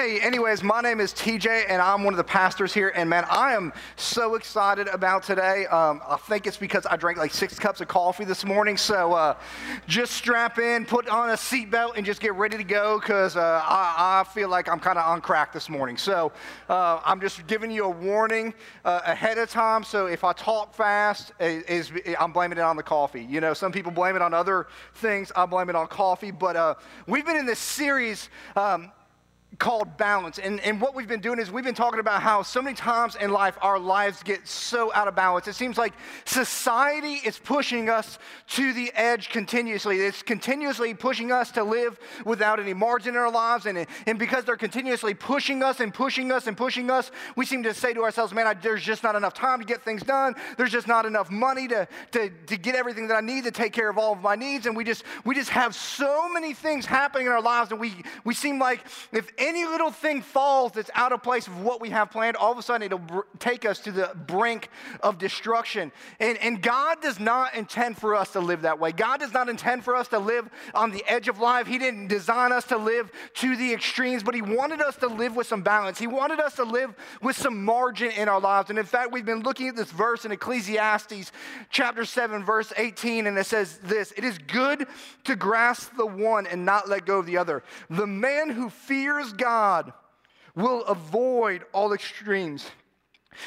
[0.00, 2.90] Hey, anyways, my name is TJ, and I'm one of the pastors here.
[2.96, 5.66] And man, I am so excited about today.
[5.66, 8.78] Um, I think it's because I drank like six cups of coffee this morning.
[8.78, 9.36] So uh,
[9.86, 13.60] just strap in, put on a seatbelt, and just get ready to go because uh,
[13.62, 15.98] I, I, feel like I'm kind of on crack this morning.
[15.98, 16.32] So
[16.70, 18.54] uh, I'm just giving you a warning
[18.86, 19.84] uh, ahead of time.
[19.84, 23.24] So if I talk fast, is, I'm blaming it on the coffee.
[23.24, 25.30] You know, some people blame it on other things.
[25.36, 26.30] I blame it on coffee.
[26.30, 26.76] But uh,
[27.06, 28.30] we've been in this series.
[28.56, 28.92] Um,
[29.58, 30.38] called balance.
[30.38, 33.16] And, and what we've been doing is we've been talking about how so many times
[33.16, 35.48] in life our lives get so out of balance.
[35.48, 35.92] It seems like
[36.24, 38.18] society is pushing us
[38.50, 39.98] to the edge continuously.
[39.98, 43.66] It's continuously pushing us to live without any margin in our lives.
[43.66, 47.64] And, and because they're continuously pushing us and pushing us and pushing us, we seem
[47.64, 50.36] to say to ourselves, man, I, there's just not enough time to get things done.
[50.58, 53.72] There's just not enough money to, to, to get everything that I need to take
[53.72, 54.66] care of all of my needs.
[54.66, 57.72] And we just, we just have so many things happening in our lives.
[57.72, 57.94] And we,
[58.24, 61.90] we seem like if any little thing falls that's out of place of what we
[61.90, 64.68] have planned, all of a sudden it'll br- take us to the brink
[65.02, 65.90] of destruction.
[66.20, 68.92] And, and God does not intend for us to live that way.
[68.92, 71.66] God does not intend for us to live on the edge of life.
[71.66, 75.34] He didn't design us to live to the extremes, but He wanted us to live
[75.34, 75.98] with some balance.
[75.98, 78.70] He wanted us to live with some margin in our lives.
[78.70, 81.32] And in fact, we've been looking at this verse in Ecclesiastes
[81.70, 84.86] chapter 7, verse 18, and it says this It is good
[85.24, 87.62] to grasp the one and not let go of the other.
[87.88, 89.92] The man who fears God
[90.54, 92.70] will avoid all extremes.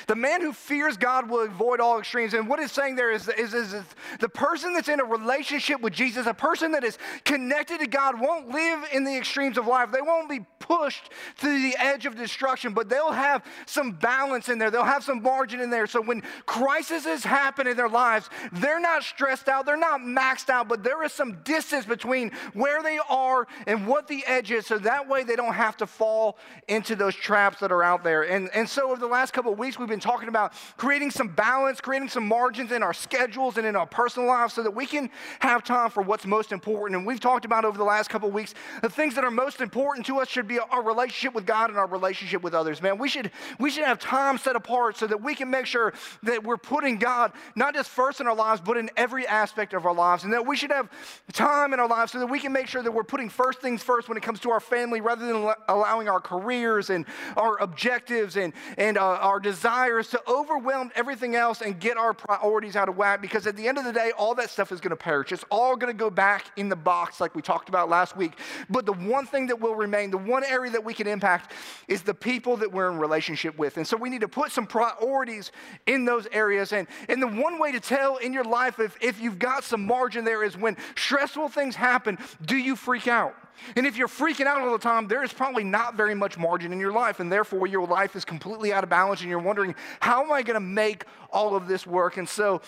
[0.07, 2.33] The man who fears God will avoid all extremes.
[2.33, 3.83] And what it's saying there is, is, is, is,
[4.19, 8.19] the person that's in a relationship with Jesus, a person that is connected to God,
[8.19, 9.91] won't live in the extremes of life.
[9.91, 14.57] They won't be pushed to the edge of destruction, but they'll have some balance in
[14.57, 14.71] there.
[14.71, 15.87] They'll have some margin in there.
[15.87, 20.69] So when crises happen in their lives, they're not stressed out, they're not maxed out,
[20.69, 24.65] but there is some distance between where they are and what the edge is.
[24.65, 28.23] So that way they don't have to fall into those traps that are out there.
[28.23, 31.27] And, and so over the last couple of weeks, we've been talking about creating some
[31.27, 34.85] balance, creating some margins in our schedules and in our personal lives so that we
[34.85, 35.09] can
[35.39, 36.97] have time for what's most important.
[36.97, 39.61] And we've talked about over the last couple of weeks the things that are most
[39.61, 42.81] important to us should be our relationship with God and our relationship with others.
[42.81, 45.93] Man, we should, we should have time set apart so that we can make sure
[46.23, 49.85] that we're putting God not just first in our lives, but in every aspect of
[49.85, 50.23] our lives.
[50.23, 50.89] And that we should have
[51.31, 53.81] time in our lives so that we can make sure that we're putting first things
[53.83, 57.05] first when it comes to our family rather than allowing our careers and
[57.37, 62.13] our objectives and, and uh, our desires desires to overwhelm everything else and get our
[62.13, 64.81] priorities out of whack because at the end of the day, all that stuff is
[64.81, 65.31] going to perish.
[65.31, 68.33] It's all going to go back in the box like we talked about last week.
[68.69, 71.53] But the one thing that will remain, the one area that we can impact
[71.87, 73.77] is the people that we're in relationship with.
[73.77, 75.53] And so we need to put some priorities
[75.87, 76.73] in those areas.
[76.73, 79.85] And, and the one way to tell in your life if, if you've got some
[79.85, 83.33] margin there is when stressful things happen, do you freak out?
[83.75, 86.73] And if you're freaking out all the time, there is probably not very much margin
[86.73, 89.75] in your life, and therefore your life is completely out of balance, and you're wondering,
[89.99, 92.17] how am I going to make all of this work?
[92.17, 92.61] And so,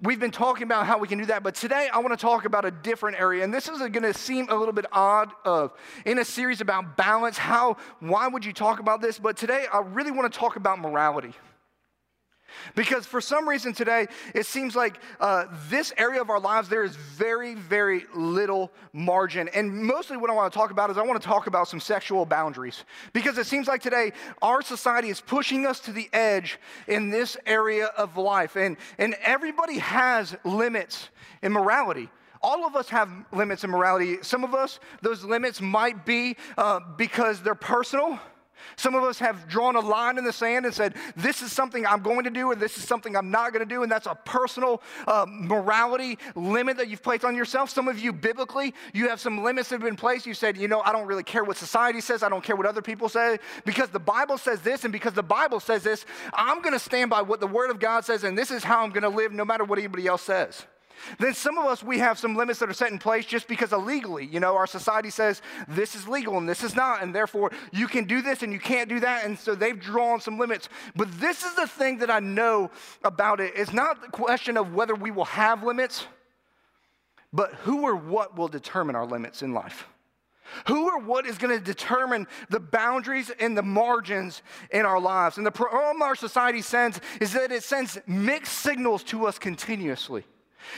[0.00, 2.44] We've been talking about how we can do that, but today I want to talk
[2.44, 3.42] about a different area.
[3.42, 5.72] And this is going to seem a little bit odd of
[6.06, 7.36] in a series about balance.
[7.36, 9.18] How why would you talk about this?
[9.18, 11.34] But today I really want to talk about morality.
[12.74, 16.84] Because for some reason today, it seems like uh, this area of our lives, there
[16.84, 19.48] is very, very little margin.
[19.48, 21.80] And mostly what I want to talk about is I want to talk about some
[21.80, 22.84] sexual boundaries.
[23.12, 27.36] Because it seems like today, our society is pushing us to the edge in this
[27.46, 28.56] area of life.
[28.56, 31.08] And, and everybody has limits
[31.42, 32.10] in morality.
[32.40, 34.18] All of us have limits in morality.
[34.22, 38.18] Some of us, those limits might be uh, because they're personal
[38.76, 41.86] some of us have drawn a line in the sand and said, This is something
[41.86, 43.82] I'm going to do, or this is something I'm not going to do.
[43.82, 47.70] And that's a personal uh, morality limit that you've placed on yourself.
[47.70, 50.26] Some of you, biblically, you have some limits that have been placed.
[50.26, 52.66] You said, You know, I don't really care what society says, I don't care what
[52.66, 56.62] other people say, because the Bible says this, and because the Bible says this, I'm
[56.62, 58.90] going to stand by what the Word of God says, and this is how I'm
[58.90, 60.64] going to live no matter what anybody else says.
[61.18, 63.72] Then some of us, we have some limits that are set in place just because
[63.72, 67.50] illegally, you know, our society says this is legal and this is not, and therefore
[67.72, 69.24] you can do this and you can't do that.
[69.24, 70.68] And so they've drawn some limits.
[70.96, 72.70] But this is the thing that I know
[73.04, 73.52] about it.
[73.56, 76.06] It's not the question of whether we will have limits,
[77.32, 79.86] but who or what will determine our limits in life.
[80.66, 85.36] Who or what is going to determine the boundaries and the margins in our lives?
[85.36, 90.24] And the problem our society sends is that it sends mixed signals to us continuously.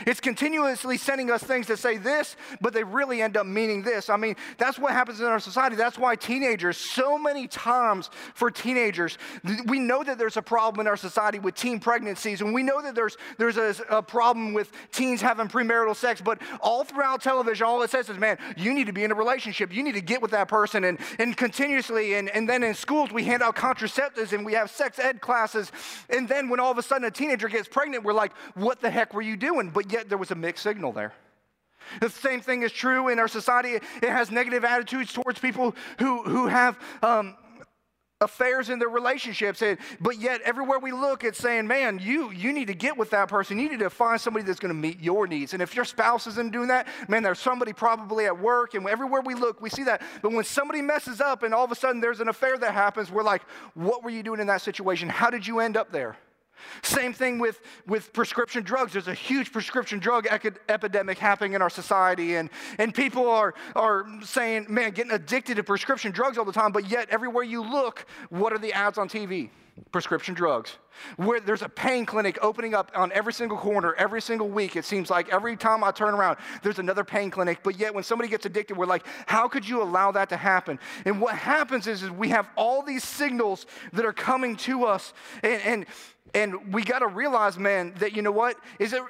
[0.07, 4.09] It's continuously sending us things that say this, but they really end up meaning this.
[4.09, 5.77] I mean, that's what happens in our society.
[5.77, 9.19] That's why teenagers, so many times for teenagers,
[9.67, 12.83] we know that there's a problem in our society with teen pregnancies, and we know
[12.83, 17.67] that there's, there's a, a problem with teens having premarital sex, but all throughout television,
[17.67, 19.73] all it says is, man, you need to be in a relationship.
[19.73, 20.85] You need to get with that person.
[20.85, 24.71] And, and continuously, and, and then in schools, we hand out contraceptives and we have
[24.71, 25.73] sex ed classes.
[26.09, 28.91] And then when all of a sudden a teenager gets pregnant, we're like, what the
[28.91, 29.70] heck were you doing?
[29.73, 31.13] But yet there was a mixed signal there.
[32.01, 33.75] The same thing is true in our society.
[33.75, 37.37] It has negative attitudes towards people who, who have um,
[38.21, 39.63] affairs in their relationships.
[39.63, 43.11] And, but yet, everywhere we look, it's saying, man, you, you need to get with
[43.11, 43.59] that person.
[43.59, 45.53] You need to find somebody that's going to meet your needs.
[45.53, 48.75] And if your spouse isn't doing that, man, there's somebody probably at work.
[48.75, 50.03] And everywhere we look, we see that.
[50.23, 53.11] But when somebody messes up and all of a sudden there's an affair that happens,
[53.11, 53.43] we're like,
[53.75, 55.09] what were you doing in that situation?
[55.09, 56.17] How did you end up there?
[56.83, 58.93] Same thing with, with prescription drugs.
[58.93, 60.27] There's a huge prescription drug
[60.69, 65.65] epidemic happening in our society, and, and people are, are saying, man, getting addicted to
[65.65, 69.09] prescription drugs all the time, but yet everywhere you look, what are the ads on
[69.09, 69.51] TV?
[69.93, 70.77] Prescription drugs.
[71.17, 74.77] Where there's a pain clinic opening up on every single corner, every single week.
[74.77, 77.61] It seems like every time I turn around, there's another pain clinic.
[77.63, 80.79] But yet, when somebody gets addicted, we're like, how could you allow that to happen?
[81.05, 85.13] And what happens is, is we have all these signals that are coming to us,
[85.43, 85.87] and, and
[86.35, 88.57] and we got to realize, man, that you know what?
[88.79, 89.03] Is it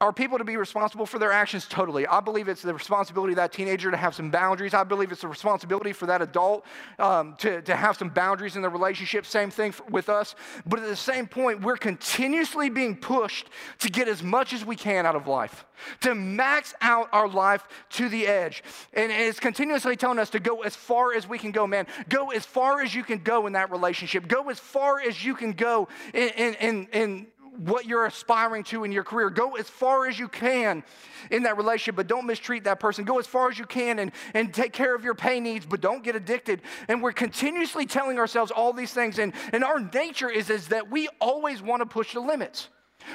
[0.00, 1.66] are people to be responsible for their actions?
[1.66, 2.06] Totally.
[2.06, 4.72] I believe it's the responsibility of that teenager to have some boundaries.
[4.72, 6.64] I believe it's the responsibility for that adult
[7.00, 9.26] um, to, to have some boundaries in the relationship.
[9.26, 10.36] Same thing for, with us.
[10.64, 13.48] But at the same point, we're continuously being pushed
[13.80, 15.66] to get as much as we can out of life,
[16.02, 18.62] to max out our life to the edge.
[18.92, 21.88] And, and it's continuously telling us to go as far as we can go, man.
[22.08, 24.28] Go as far as you can go in that relationship.
[24.28, 27.26] Go as far as you can go in, in, in, in
[27.58, 29.30] what you're aspiring to in your career.
[29.30, 30.84] Go as far as you can
[31.30, 33.04] in that relationship, but don't mistreat that person.
[33.04, 35.80] Go as far as you can and, and take care of your pay needs, but
[35.80, 36.62] don't get addicted.
[36.88, 39.18] And we're continuously telling ourselves all these things.
[39.18, 42.68] And, and our nature is, is that we always want to push the limits.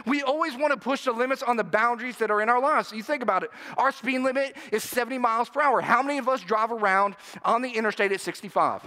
[0.05, 2.89] We always want to push the limits on the boundaries that are in our lives.
[2.89, 3.51] So you think about it.
[3.77, 5.81] Our speed limit is 70 miles per hour.
[5.81, 8.81] How many of us drive around on the interstate at 65?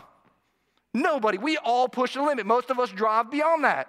[0.92, 1.38] Nobody.
[1.38, 2.46] We all push the limit.
[2.46, 3.88] Most of us drive beyond that.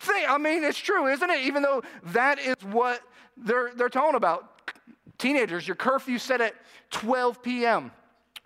[0.00, 1.40] Think, I mean, it's true, isn't it?
[1.44, 3.02] Even though that is what
[3.36, 4.72] they're, they're talking about.
[5.18, 6.54] Teenagers, your curfew set at
[6.90, 7.90] 12 p.m.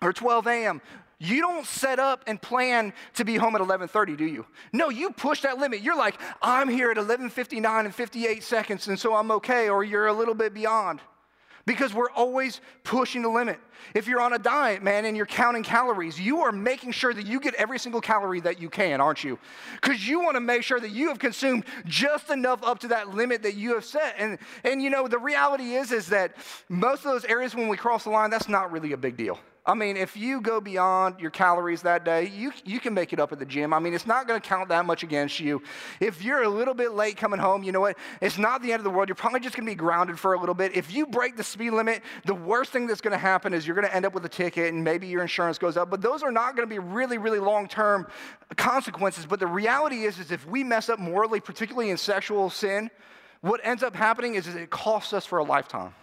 [0.01, 0.81] or 12 a.m.
[1.19, 4.45] You don't set up and plan to be home at 11:30, do you?
[4.73, 5.81] No, you push that limit.
[5.81, 10.07] You're like, I'm here at 11:59 and 58 seconds, and so I'm okay, or you're
[10.07, 10.99] a little bit beyond
[11.65, 13.59] because we're always pushing the limit.
[13.93, 17.25] If you're on a diet, man, and you're counting calories, you are making sure that
[17.25, 19.39] you get every single calorie that you can, aren't you?
[19.81, 23.13] Because you want to make sure that you have consumed just enough up to that
[23.13, 24.15] limit that you have set.
[24.17, 26.35] And, and you know, the reality is, is that
[26.69, 29.39] most of those areas when we cross the line, that's not really a big deal.
[29.65, 33.19] I mean, if you go beyond your calories that day, you, you can make it
[33.19, 33.73] up at the gym.
[33.73, 35.61] I mean, it's not going to count that much against you.
[36.01, 37.97] If you're a little bit late coming home, you know what?
[38.19, 39.07] It's not the end of the world.
[39.07, 40.75] You're probably just going to be grounded for a little bit.
[40.75, 43.75] If you break the speed limit, the worst thing that's going to happen is you're
[43.75, 45.89] going to end up with a ticket and maybe your insurance goes up.
[45.89, 48.05] But those are not going to be really, really long term
[48.57, 49.25] consequences.
[49.25, 52.91] But the reality is, is if we mess up morally, particularly in sexual sin,
[53.39, 55.93] what ends up happening is, is it costs us for a lifetime.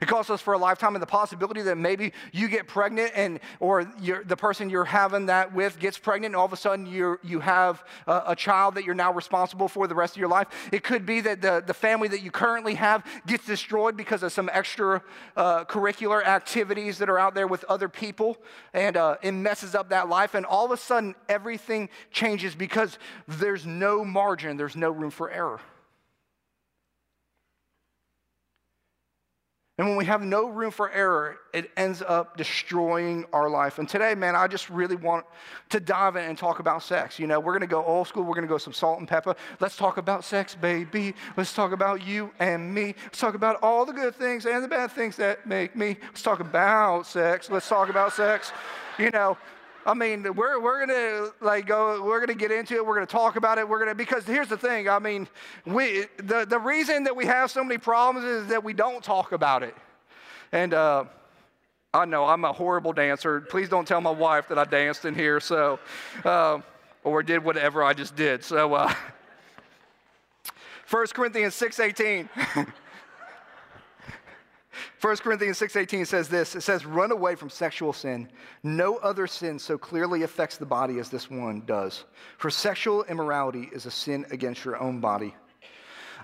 [0.00, 3.40] It costs us for a lifetime, and the possibility that maybe you get pregnant and
[3.58, 7.18] or the person you're having that with gets pregnant, and all of a sudden you
[7.22, 10.48] you have a, a, child that you're now responsible for the rest of your life.
[10.72, 14.32] It could be that the, the family that you currently have gets destroyed because of
[14.32, 15.02] some extra
[15.36, 18.38] uh, curricular activities that are out there with other people,
[18.72, 20.34] and uh, it messes up that life.
[20.34, 22.98] And all of a sudden, everything changes because
[23.28, 25.60] there's no margin, there's no room for error.
[29.80, 33.78] And when we have no room for error, it ends up destroying our life.
[33.78, 35.24] And today, man, I just really want
[35.70, 37.18] to dive in and talk about sex.
[37.18, 38.24] You know, we're going to go old school.
[38.24, 39.34] We're going to go some Salt-N-Pepa.
[39.58, 41.14] Let's talk about sex, baby.
[41.34, 42.94] Let's talk about you and me.
[43.04, 45.96] Let's talk about all the good things and the bad things that make me.
[46.08, 47.48] Let's talk about sex.
[47.48, 48.52] Let's talk about sex.
[48.98, 49.38] You know,
[49.86, 53.36] I mean, we're, we're gonna like go, we're gonna get into it, we're gonna talk
[53.36, 55.26] about it, we're gonna because here's the thing, I mean,
[55.64, 59.32] we the, the reason that we have so many problems is that we don't talk
[59.32, 59.74] about it.
[60.52, 61.04] And uh,
[61.94, 63.40] I know I'm a horrible dancer.
[63.40, 65.78] Please don't tell my wife that I danced in here, so
[66.24, 66.60] uh,
[67.02, 68.44] or did whatever I just did.
[68.44, 68.92] So uh,
[70.90, 72.28] 1 Corinthians 6:18.
[75.00, 76.54] 1 Corinthians 6:18 says this.
[76.54, 78.28] It says, "Run away from sexual sin.
[78.62, 82.04] No other sin so clearly affects the body as this one does.
[82.36, 85.34] For sexual immorality is a sin against your own body."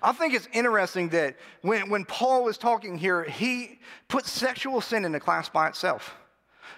[0.03, 5.07] I think it's interesting that when, when Paul was talking here, he put sexual sin
[5.07, 6.15] in a class by itself.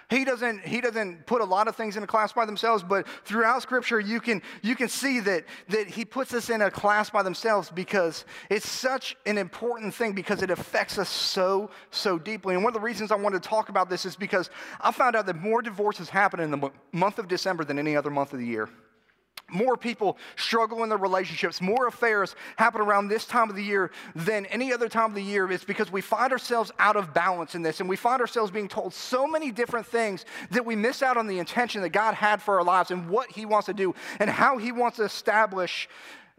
[0.09, 3.07] He doesn't, he doesn't put a lot of things in a class by themselves, but
[3.25, 7.09] throughout Scripture, you can, you can see that, that he puts us in a class
[7.09, 12.55] by themselves because it's such an important thing because it affects us so, so deeply.
[12.55, 14.49] And one of the reasons I wanted to talk about this is because
[14.81, 18.09] I found out that more divorces happen in the month of December than any other
[18.09, 18.69] month of the year.
[19.51, 21.61] More people struggle in their relationships.
[21.61, 25.23] More affairs happen around this time of the year than any other time of the
[25.23, 25.51] year.
[25.51, 28.67] It's because we find ourselves out of balance in this, and we find ourselves being
[28.67, 32.41] told so many different things that we miss out on the intention that God had
[32.41, 35.89] for our lives and what He wants to do and how He wants to establish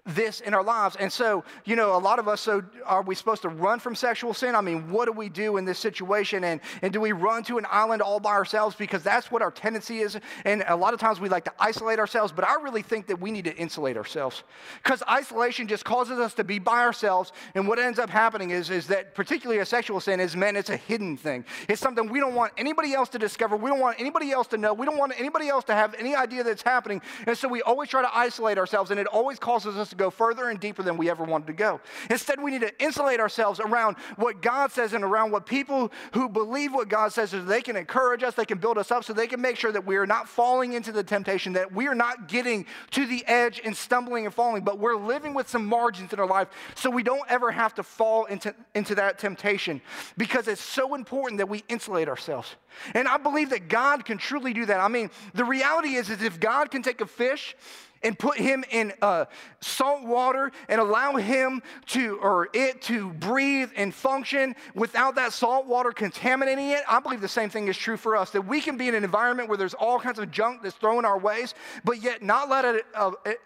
[0.06, 0.96] this in our lives.
[0.96, 3.94] And so, you know, a lot of us, so are we supposed to run from
[3.94, 4.54] sexual sin?
[4.54, 6.44] I mean, what do we do in this situation?
[6.44, 8.76] And, and do we run to an island all by ourselves?
[8.76, 10.18] Because that's what our tendency is.
[10.44, 13.20] And a lot of times we like to isolate ourselves, but I really think that
[13.20, 14.42] we need to insulate ourselves.
[14.82, 17.32] Because isolation just causes us to be by ourselves.
[17.54, 20.70] And what ends up happening is, is that, particularly a sexual sin, is man, it's
[20.70, 21.44] a hidden thing.
[21.68, 23.56] It's something we don't want anybody else to discover.
[23.56, 24.74] We don't want anybody else to know.
[24.74, 27.02] We don't want anybody else to have any idea that's happening.
[27.26, 30.10] And so we always try to isolate ourselves, and it always causes us to go
[30.10, 31.80] further and deeper than we ever wanted to go.
[32.08, 36.28] Instead, we need to insulate ourselves around what God says and around what people who
[36.28, 39.12] believe what God says so they can encourage us, they can build us up, so
[39.12, 41.94] they can make sure that we are not falling into the temptation, that we are
[41.94, 46.12] not getting to the edge and stumbling and falling, but we're living with some margins
[46.12, 49.80] in our life so we don't ever have to fall into, into that temptation
[50.16, 52.56] because it's so important that we insulate ourselves.
[52.94, 54.80] And I believe that God can truly do that.
[54.80, 57.56] I mean, the reality is, is if God can take a fish
[58.02, 59.26] and put him in uh,
[59.60, 65.66] salt water and allow him to or it to breathe and function without that salt
[65.66, 66.82] water contaminating it.
[66.88, 69.04] I believe the same thing is true for us that we can be in an
[69.04, 71.54] environment where there's all kinds of junk that's thrown our ways
[71.84, 73.40] but yet not let it, uh, it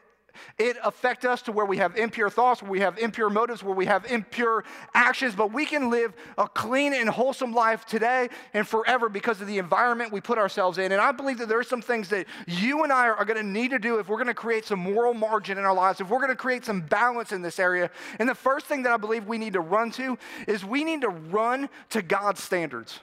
[0.59, 3.75] it affect us to where we have impure thoughts, where we have impure motives, where
[3.75, 4.65] we have impure
[4.95, 9.47] actions, but we can live a clean and wholesome life today and forever because of
[9.47, 10.93] the environment we put ourselves in.
[10.93, 13.47] And I believe that there are some things that you and I are going to
[13.47, 16.09] need to do if we're going to create some moral margin in our lives, if
[16.09, 17.91] we're going to create some balance in this area.
[18.19, 21.03] And the first thing that I believe we need to run to is we need
[21.03, 23.01] to run to God's standards.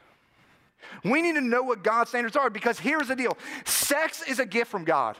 [1.03, 4.45] We need to know what God's standards are because here's the deal sex is a
[4.45, 5.17] gift from God.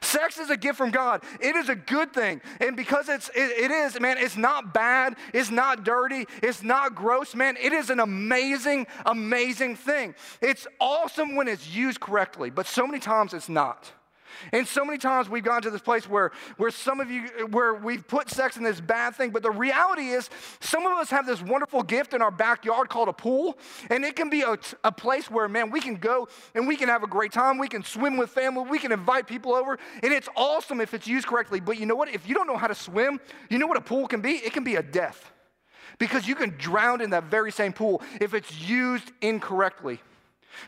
[0.00, 1.22] Sex is a gift from God.
[1.40, 2.40] It is a good thing.
[2.60, 5.16] And because it's, it, it is, man, it's not bad.
[5.32, 6.26] It's not dirty.
[6.42, 7.56] It's not gross, man.
[7.60, 10.14] It is an amazing, amazing thing.
[10.40, 13.92] It's awesome when it's used correctly, but so many times it's not.
[14.52, 17.74] And so many times we've gone to this place where, where some of you, where
[17.74, 20.30] we've put sex in this bad thing, but the reality is
[20.60, 23.58] some of us have this wonderful gift in our backyard called a pool,
[23.90, 26.88] and it can be a, a place where, man, we can go and we can
[26.88, 27.58] have a great time.
[27.58, 28.64] We can swim with family.
[28.68, 31.60] We can invite people over, and it's awesome if it's used correctly.
[31.60, 32.08] But you know what?
[32.08, 34.32] If you don't know how to swim, you know what a pool can be?
[34.32, 35.32] It can be a death
[35.98, 40.00] because you can drown in that very same pool if it's used incorrectly.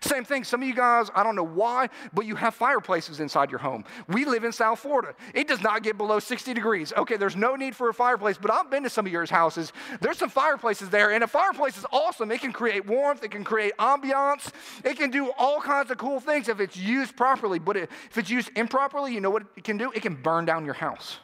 [0.00, 3.50] Same thing, some of you guys, I don't know why, but you have fireplaces inside
[3.50, 3.84] your home.
[4.08, 5.14] We live in South Florida.
[5.34, 6.92] It does not get below 60 degrees.
[6.96, 9.72] Okay, there's no need for a fireplace, but I've been to some of yours houses.
[10.00, 12.30] There's some fireplaces there, and a fireplace is awesome.
[12.30, 14.52] It can create warmth, it can create ambiance,
[14.84, 17.58] it can do all kinds of cool things if it's used properly.
[17.58, 19.90] But if it's used improperly, you know what it can do?
[19.92, 21.18] It can burn down your house.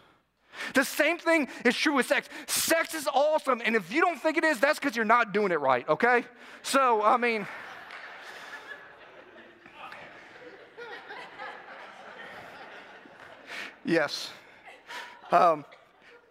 [0.75, 2.28] The same thing is true with sex.
[2.46, 5.52] Sex is awesome, and if you don't think it is, that's because you're not doing
[5.52, 6.25] it right, okay?
[6.62, 7.46] So, I mean,
[13.86, 14.30] Yes.
[15.30, 15.64] Um,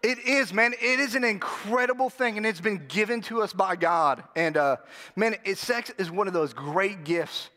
[0.03, 0.73] it is, man.
[0.73, 4.23] It is an incredible thing, and it's been given to us by God.
[4.35, 4.77] And uh,
[5.15, 7.49] man, it, sex is one of those great gifts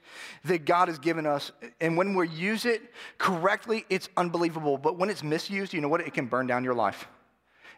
[0.45, 1.51] that God has given us.
[1.81, 2.81] And when we use it
[3.19, 4.79] correctly, it's unbelievable.
[4.79, 6.01] But when it's misused, you know what?
[6.01, 7.09] It can burn down your life.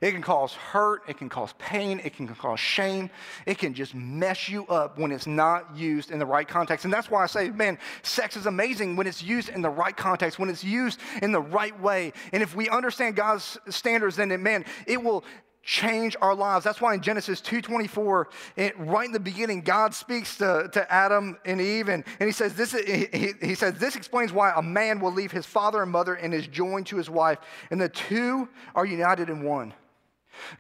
[0.00, 3.10] It can cause hurt, it can cause pain, it can cause shame.
[3.44, 6.86] It can just mess you up when it's not used in the right context.
[6.86, 9.94] And that's why I say, man, sex is amazing when it's used in the right
[9.94, 12.14] context, when it's used in the right way.
[12.32, 15.22] And if we understand God's standards, then, man, it will
[15.62, 16.64] change our lives.
[16.64, 18.24] That's why in Genesis 2.24,
[18.56, 22.32] it, right in the beginning, God speaks to, to Adam and Eve, and, and he
[22.32, 25.92] says this he, he says, This explains why a man will leave his father and
[25.92, 27.38] mother and is joined to his wife,
[27.70, 29.74] and the two are united in one.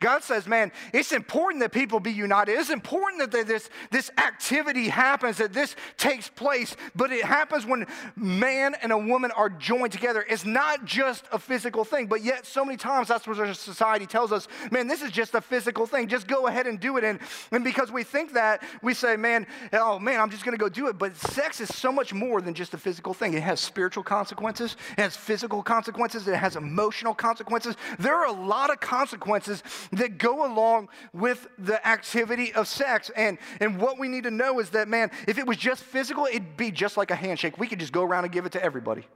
[0.00, 2.52] God says, man, it's important that people be united.
[2.52, 7.86] It's important that this, this activity happens, that this takes place, but it happens when
[8.16, 10.24] man and a woman are joined together.
[10.28, 14.06] It's not just a physical thing, but yet so many times that's what our society
[14.06, 16.08] tells us, man, this is just a physical thing.
[16.08, 17.04] Just go ahead and do it.
[17.04, 17.18] And,
[17.50, 20.68] and because we think that, we say, man, oh man, I'm just going to go
[20.68, 20.98] do it.
[20.98, 23.34] But sex is so much more than just a physical thing.
[23.34, 27.76] It has spiritual consequences, it has physical consequences, it has emotional consequences.
[27.98, 33.10] There are a lot of consequences consequences that go along with the activity of sex.
[33.16, 36.26] And, and what we need to know is that, man, if it was just physical,
[36.26, 37.58] it'd be just like a handshake.
[37.58, 39.06] We could just go around and give it to everybody.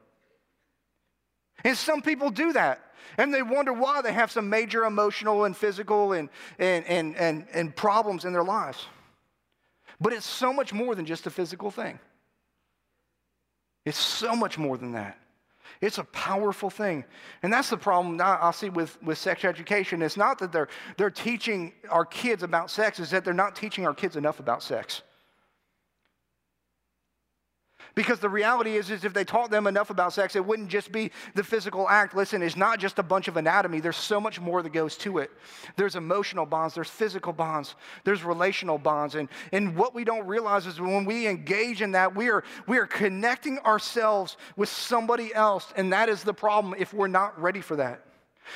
[1.64, 2.80] And some people do that.
[3.16, 7.46] And they wonder why they have some major emotional and physical and, and, and, and,
[7.52, 8.86] and problems in their lives.
[10.00, 11.98] But it's so much more than just a physical thing.
[13.84, 15.18] It's so much more than that.
[15.84, 17.04] It's a powerful thing.
[17.42, 20.00] And that's the problem I see with, with sex education.
[20.00, 23.86] It's not that they're, they're teaching our kids about sex, it's that they're not teaching
[23.86, 25.02] our kids enough about sex.
[27.94, 30.90] Because the reality is, is if they taught them enough about sex, it wouldn't just
[30.90, 32.14] be the physical act.
[32.14, 33.78] Listen, it's not just a bunch of anatomy.
[33.78, 35.30] There's so much more that goes to it.
[35.76, 39.14] There's emotional bonds, there's physical bonds, there's relational bonds.
[39.14, 42.78] And, and what we don't realize is when we engage in that, we are, we
[42.78, 45.72] are connecting ourselves with somebody else.
[45.76, 48.04] And that is the problem if we're not ready for that.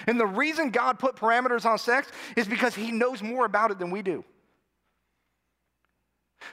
[0.07, 3.79] And the reason God put parameters on sex is because He knows more about it
[3.79, 4.25] than we do.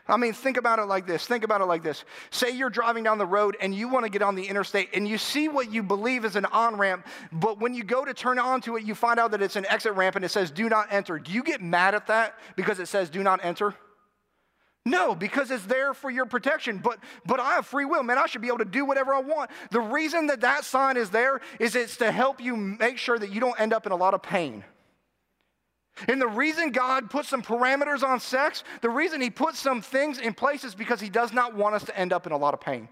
[0.07, 1.25] I mean, think about it like this.
[1.25, 2.05] Think about it like this.
[2.29, 5.07] Say you're driving down the road and you want to get on the interstate and
[5.07, 8.37] you see what you believe is an on ramp, but when you go to turn
[8.37, 10.93] onto it, you find out that it's an exit ramp and it says do not
[10.93, 11.17] enter.
[11.17, 13.73] Do you get mad at that because it says do not enter?
[14.85, 16.77] No, because it's there for your protection.
[16.77, 18.19] But but I have free will, man.
[18.19, 19.49] I should be able to do whatever I want.
[19.71, 23.31] The reason that that sign is there is it's to help you make sure that
[23.31, 24.63] you don't end up in a lot of pain.
[26.07, 30.19] And the reason God put some parameters on sex, the reason He put some things
[30.19, 32.53] in place is because He does not want us to end up in a lot
[32.53, 32.89] of pain.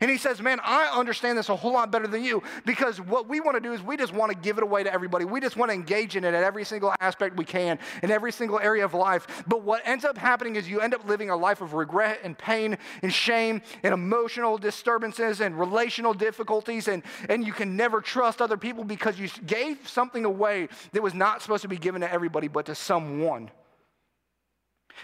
[0.00, 3.28] And he says, Man, I understand this a whole lot better than you because what
[3.28, 5.24] we want to do is we just want to give it away to everybody.
[5.24, 8.32] We just want to engage in it at every single aspect we can in every
[8.32, 9.44] single area of life.
[9.46, 12.36] But what ends up happening is you end up living a life of regret and
[12.36, 16.88] pain and shame and emotional disturbances and relational difficulties.
[16.88, 21.14] And, and you can never trust other people because you gave something away that was
[21.14, 23.50] not supposed to be given to everybody but to someone.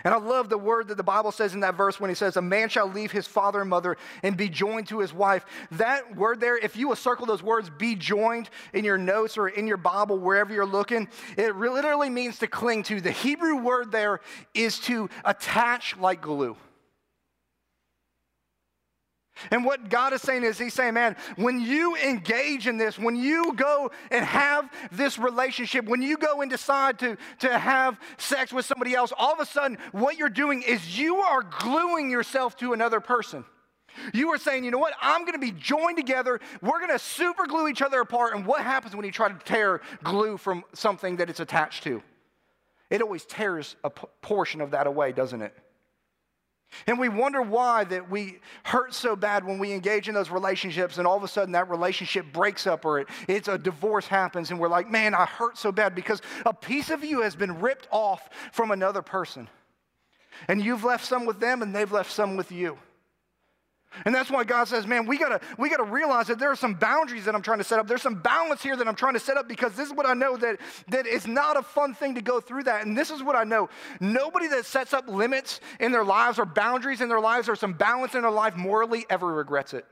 [0.04, 2.36] And I love the word that the Bible says in that verse when he says,
[2.36, 5.44] A man shall leave his father and mother and be joined to his wife.
[5.72, 9.48] That word there, if you will circle those words, be joined in your notes or
[9.48, 13.00] in your Bible, wherever you're looking, it literally means to cling to.
[13.00, 14.20] The Hebrew word there
[14.54, 16.56] is to attach like glue.
[19.50, 23.16] And what God is saying is, He's saying, man, when you engage in this, when
[23.16, 28.52] you go and have this relationship, when you go and decide to, to have sex
[28.52, 32.56] with somebody else, all of a sudden, what you're doing is you are gluing yourself
[32.58, 33.44] to another person.
[34.12, 34.94] You are saying, you know what?
[35.00, 36.40] I'm going to be joined together.
[36.62, 38.34] We're going to super glue each other apart.
[38.34, 42.02] And what happens when you try to tear glue from something that it's attached to?
[42.90, 45.54] It always tears a portion of that away, doesn't it?
[46.86, 50.98] And we wonder why that we hurt so bad when we engage in those relationships
[50.98, 54.50] and all of a sudden that relationship breaks up or it, it's a divorce happens
[54.50, 57.60] and we're like, man, I hurt so bad because a piece of you has been
[57.60, 59.48] ripped off from another person.
[60.46, 62.78] And you've left some with them and they've left some with you.
[64.04, 66.74] And that's why God says, man, we gotta, we gotta realize that there are some
[66.74, 67.86] boundaries that I'm trying to set up.
[67.86, 70.14] There's some balance here that I'm trying to set up because this is what I
[70.14, 72.86] know that, that it's not a fun thing to go through that.
[72.86, 73.68] And this is what I know.
[74.00, 77.72] Nobody that sets up limits in their lives or boundaries in their lives or some
[77.72, 79.86] balance in their life morally ever regrets it.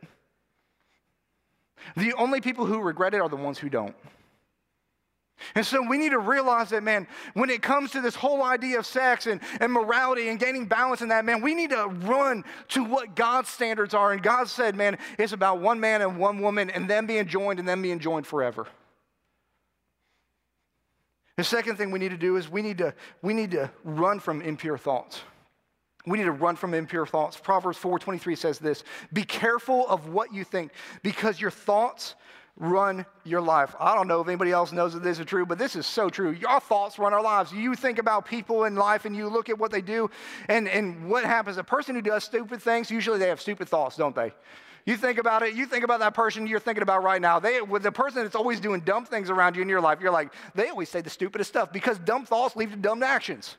[1.97, 3.95] The only people who regret it are the ones who don't.
[5.55, 8.79] And so we need to realize that, man, when it comes to this whole idea
[8.79, 12.45] of sex and, and morality and gaining balance in that, man, we need to run
[12.69, 14.13] to what God's standards are.
[14.13, 17.59] And God said, man, it's about one man and one woman and them being joined
[17.59, 18.67] and them being joined forever.
[21.37, 24.21] The second thing we need to do is we need to, we need to run
[24.21, 25.21] from impure thoughts.
[26.07, 27.37] We need to run from impure thoughts.
[27.37, 30.73] Proverbs 4:23 says this, "Be careful of what you think,
[31.03, 32.15] because your thoughts
[32.57, 33.75] run your life.
[33.79, 36.09] I don't know if anybody else knows that this is true, but this is so
[36.09, 36.31] true.
[36.31, 37.53] Your thoughts run our lives.
[37.53, 40.11] You think about people in life and you look at what they do,
[40.49, 41.59] and, and what happens.
[41.59, 44.33] A person who does stupid things, usually they have stupid thoughts, don't they?
[44.87, 47.41] You think about it, you think about that person you're thinking about right now.
[47.41, 50.13] They, with the person that's always doing dumb things around you in your life, you're
[50.13, 53.57] like, they always say the stupidest stuff because dumb thoughts lead to dumb actions.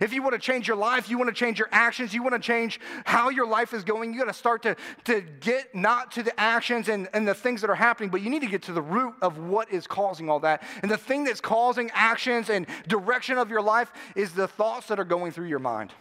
[0.00, 2.34] If you want to change your life, you want to change your actions, you want
[2.34, 6.12] to change how your life is going, you got to start to, to get not
[6.12, 8.62] to the actions and, and the things that are happening, but you need to get
[8.62, 10.62] to the root of what is causing all that.
[10.82, 14.98] And the thing that's causing actions and direction of your life is the thoughts that
[14.98, 15.92] are going through your mind.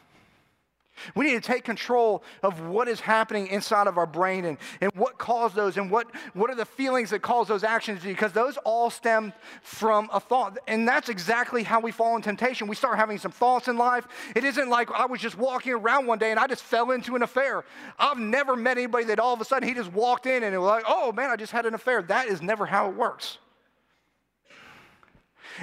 [1.15, 4.91] We need to take control of what is happening inside of our brain and, and
[4.95, 8.57] what caused those and what, what are the feelings that cause those actions because those
[8.57, 10.57] all stem from a thought.
[10.67, 12.67] And that's exactly how we fall in temptation.
[12.67, 14.07] We start having some thoughts in life.
[14.35, 17.15] It isn't like I was just walking around one day and I just fell into
[17.15, 17.63] an affair.
[17.97, 20.57] I've never met anybody that all of a sudden he just walked in and it
[20.57, 22.01] was like, oh man, I just had an affair.
[22.01, 23.37] That is never how it works.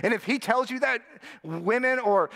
[0.02, 1.02] And if he tells you that,
[1.42, 2.30] women or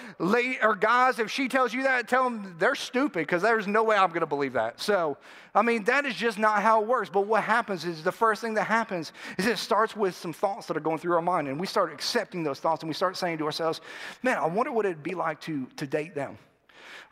[0.63, 3.97] or guys, if she tells you that, tell them they're stupid because there's no way
[3.97, 4.81] I'm going to believe that.
[4.81, 5.17] So,
[5.55, 7.11] I mean, that is just not how it works.
[7.11, 10.67] But what happens is the first thing that happens is it starts with some thoughts
[10.67, 13.17] that are going through our mind, and we start accepting those thoughts, and we start
[13.17, 13.81] saying to ourselves,
[14.23, 16.39] "Man, I wonder what it'd be like to to date them.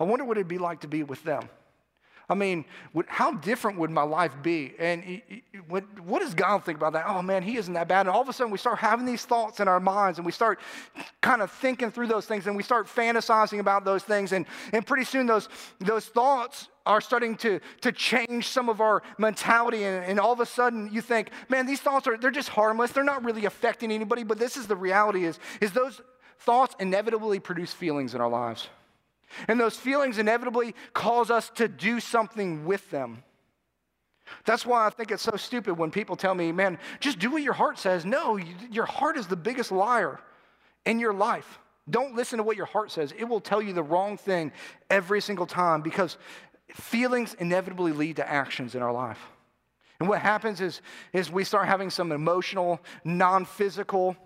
[0.01, 1.48] I wonder what it'd be like to be with them."
[2.31, 2.67] I mean,
[3.07, 4.75] how different would my life be?
[4.79, 5.23] And
[5.67, 5.85] what,
[6.21, 7.07] does God think about that?
[7.09, 8.01] Oh man, he isn't that bad.
[8.01, 10.33] And all of a sudden, we start having these thoughts in our minds and we
[10.33, 10.61] start
[11.23, 14.33] kind of thinking through those things and we start fantasizing about those things.
[14.33, 19.03] And, and pretty soon, those, those thoughts are starting to, to change some of our
[19.17, 19.85] mentality.
[19.85, 22.93] And, and all of a sudden, you think, man, these thoughts are they're just harmless.
[22.93, 24.23] They're not really affecting anybody.
[24.23, 26.03] But this is the reality is, is those
[26.41, 28.69] thoughts inevitably produce feelings in our lives.
[29.47, 33.23] And those feelings inevitably cause us to do something with them.
[34.45, 37.43] That's why I think it's so stupid when people tell me, man, just do what
[37.43, 38.05] your heart says.
[38.05, 40.21] No, you, your heart is the biggest liar
[40.85, 41.59] in your life.
[41.91, 43.14] Don't listen to what your heart says.
[43.17, 44.53] It will tell you the wrong thing
[44.91, 46.19] every single time because
[46.69, 49.21] feelings inevitably lead to actions in our life.
[50.01, 50.81] And what happens is,
[51.12, 54.17] is we start having some emotional, non physical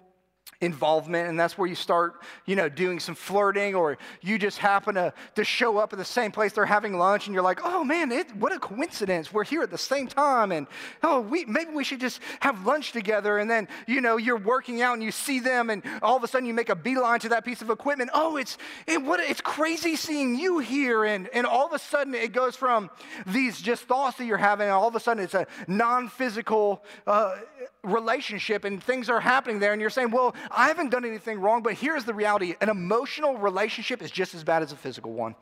[0.61, 4.95] involvement and that's where you start you know doing some flirting or you just happen
[4.95, 7.83] to, to show up at the same place they're having lunch and you're like oh
[7.83, 9.33] man it, what a coincidence.
[9.33, 10.67] We're here at the same time and
[11.03, 13.39] oh we, maybe we should just have lunch together.
[13.39, 16.29] And then you know you're working out and you see them and all of a
[16.29, 18.11] sudden you make a beeline to that piece of equipment.
[18.15, 22.15] Oh it's it, what, it's crazy seeing you here and, and all of a sudden
[22.15, 22.91] it goes from
[23.27, 27.37] these just thoughts that you're having and all of a sudden it's a non-physical uh,
[27.85, 31.63] relationship and things are happening there and you're saying well I haven't done anything wrong,
[31.63, 35.35] but here's the reality an emotional relationship is just as bad as a physical one.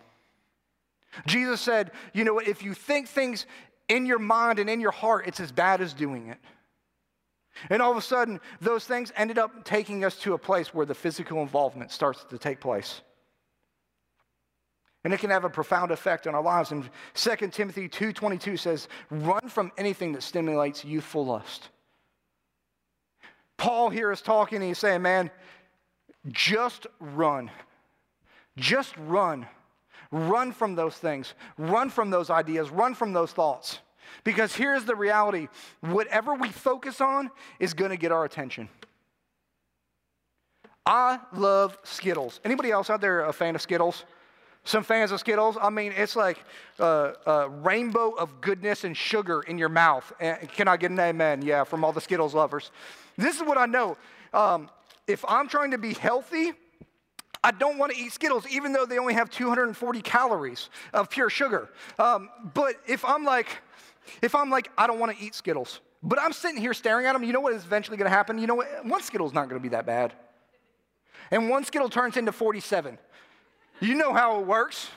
[1.26, 2.46] Jesus said, you know, what?
[2.46, 3.46] if you think things
[3.88, 6.38] in your mind and in your heart, it's as bad as doing it.
[7.68, 10.86] And all of a sudden, those things ended up taking us to a place where
[10.86, 13.02] the physical involvement starts to take place.
[15.02, 16.72] And it can have a profound effect on our lives.
[16.72, 21.70] And 2 Timothy 2.22 says, run from anything that stimulates youthful lust.
[23.60, 25.30] Paul here is talking and he's saying, man,
[26.28, 27.50] just run.
[28.56, 29.46] Just run.
[30.10, 31.34] Run from those things.
[31.58, 32.70] Run from those ideas.
[32.70, 33.80] Run from those thoughts.
[34.24, 35.48] Because here's the reality
[35.82, 38.70] whatever we focus on is going to get our attention.
[40.86, 42.40] I love Skittles.
[42.42, 44.06] Anybody else out there a fan of Skittles?
[44.64, 45.56] Some fans of Skittles?
[45.60, 46.44] I mean, it's like
[46.78, 50.12] a, a rainbow of goodness and sugar in your mouth.
[50.20, 51.42] And Can I get an amen?
[51.42, 52.70] Yeah, from all the Skittles lovers.
[53.16, 53.96] This is what I know.
[54.34, 54.70] Um,
[55.06, 56.52] if I'm trying to be healthy,
[57.42, 61.30] I don't want to eat Skittles, even though they only have 240 calories of pure
[61.30, 61.70] sugar.
[61.98, 63.48] Um, but if I'm like,
[64.20, 67.14] if I'm like, I don't want to eat Skittles, but I'm sitting here staring at
[67.14, 68.38] them, you know what is eventually going to happen?
[68.38, 68.84] You know what?
[68.84, 70.12] One Skittle's not going to be that bad.
[71.30, 72.98] And one Skittle turns into 47.
[73.80, 74.88] You know how it works.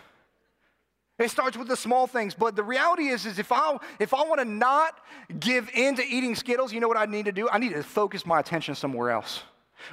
[1.19, 4.23] It starts with the small things, but the reality is, is if I if I
[4.23, 4.97] want to not
[5.39, 7.47] give in to eating Skittles, you know what I need to do?
[7.49, 9.43] I need to focus my attention somewhere else.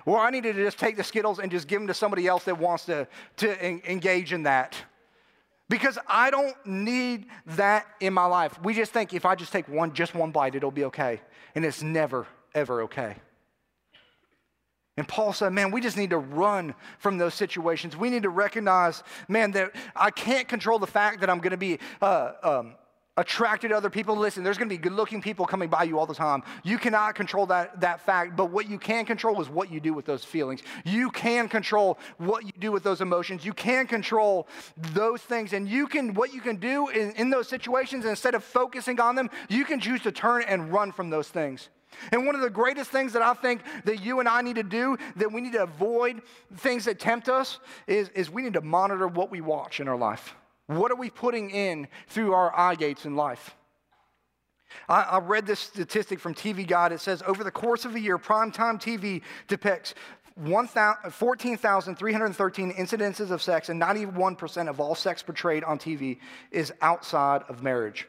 [0.07, 2.44] Or I need to just take the Skittles and just give them to somebody else
[2.44, 3.07] that wants to,
[3.38, 4.76] to en- engage in that.
[5.68, 8.61] Because I don't need that in my life.
[8.62, 11.20] We just think if I just take one, just one bite, it'll be okay.
[11.55, 13.16] And it's never, ever okay.
[15.00, 17.96] And Paul said, man, we just need to run from those situations.
[17.96, 21.56] We need to recognize, man, that I can't control the fact that I'm going to
[21.56, 22.74] be uh, um,
[23.16, 24.14] attracted to other people.
[24.14, 26.42] Listen, there's going to be good looking people coming by you all the time.
[26.64, 29.94] You cannot control that, that fact, but what you can control is what you do
[29.94, 30.60] with those feelings.
[30.84, 33.42] You can control what you do with those emotions.
[33.42, 34.48] You can control
[34.92, 35.54] those things.
[35.54, 39.14] And you can, what you can do in, in those situations, instead of focusing on
[39.14, 41.70] them, you can choose to turn and run from those things.
[42.12, 44.62] And one of the greatest things that I think that you and I need to
[44.62, 46.22] do, that we need to avoid
[46.57, 49.96] things that tempt us, is, is we need to monitor what we watch in our
[49.96, 50.35] life.
[50.66, 53.57] What are we putting in through our eye gates in life?
[54.88, 56.92] I, I read this statistic from TV Guide.
[56.92, 59.94] It says over the course of a year, primetime TV depicts
[60.38, 66.18] 14,313 incidences of sex, and 91% of all sex portrayed on TV
[66.50, 68.09] is outside of marriage.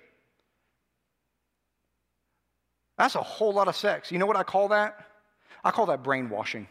[3.01, 4.11] That's a whole lot of sex.
[4.11, 5.07] You know what I call that?
[5.63, 6.67] I call that brainwashing.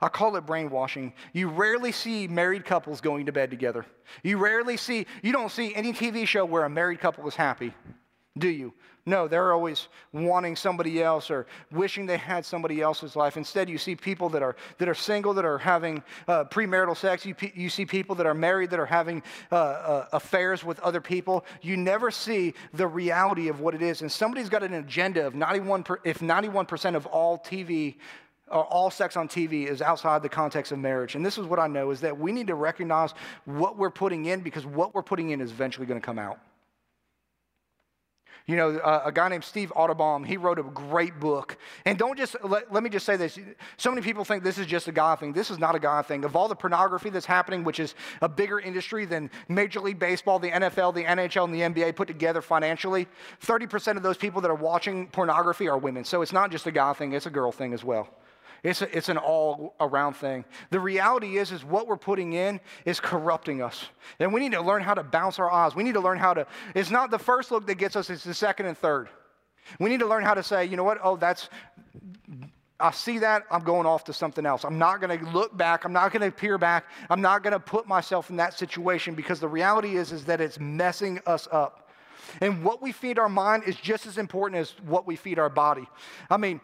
[0.00, 1.14] I call it brainwashing.
[1.32, 3.84] You rarely see married couples going to bed together.
[4.22, 7.74] You rarely see, you don't see any TV show where a married couple is happy
[8.38, 8.74] do you?
[9.08, 13.36] No, they're always wanting somebody else or wishing they had somebody else's life.
[13.36, 17.24] Instead, you see people that are, that are single, that are having uh, premarital sex.
[17.24, 21.00] You, you see people that are married, that are having uh, uh, affairs with other
[21.00, 21.44] people.
[21.62, 24.02] You never see the reality of what it is.
[24.02, 27.94] And somebody's got an agenda of 91, per, if 91% of all TV
[28.48, 31.14] or all sex on TV is outside the context of marriage.
[31.14, 33.14] And this is what I know is that we need to recognize
[33.44, 36.40] what we're putting in because what we're putting in is eventually going to come out.
[38.46, 41.58] You know, uh, a guy named Steve Arterburn, he wrote a great book.
[41.84, 43.36] And don't just, let, let, me just say this.
[43.76, 45.32] So many people think this is just a guy thing.
[45.32, 46.24] This is not a guy thing.
[46.24, 50.38] Of all the pornography that's happening, which is a bigger industry than Major League Baseball,
[50.38, 53.08] the NFL, the NHL, and the NBA put together financially,
[53.44, 56.04] 30% of those people that are watching pornography are women.
[56.04, 58.08] So it's not just a guy thing, it's a girl thing as well.
[58.66, 60.44] It's, a, it's an all around thing.
[60.70, 63.84] The reality is, is what we're putting in is corrupting us.
[64.18, 65.76] And we need to learn how to bounce our eyes.
[65.76, 68.24] We need to learn how to, it's not the first look that gets us, it's
[68.24, 69.08] the second and third.
[69.78, 71.48] We need to learn how to say, you know what, oh, that's,
[72.80, 74.64] I see that, I'm going off to something else.
[74.64, 75.84] I'm not going to look back.
[75.84, 76.86] I'm not going to peer back.
[77.08, 80.40] I'm not going to put myself in that situation because the reality is, is that
[80.40, 81.88] it's messing us up.
[82.40, 85.48] And what we feed our mind is just as important as what we feed our
[85.48, 85.86] body.
[86.28, 86.60] I mean,